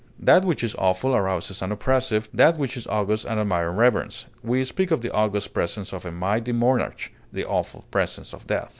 That 0.17 0.43
which 0.45 0.63
is 0.63 0.73
awful 0.79 1.15
arouses 1.15 1.61
an 1.61 1.71
oppressive, 1.71 2.27
that 2.33 2.57
which 2.57 2.75
is 2.75 2.87
august 2.87 3.23
an 3.25 3.37
admiring 3.37 3.75
reverence; 3.77 4.25
we 4.43 4.65
speak 4.65 4.89
of 4.89 5.01
the 5.01 5.13
august 5.13 5.53
presence 5.53 5.93
of 5.93 6.05
a 6.05 6.11
mighty 6.11 6.53
monarch, 6.53 7.11
the 7.31 7.45
awful 7.45 7.83
presence 7.91 8.33
of 8.33 8.47
death. 8.47 8.69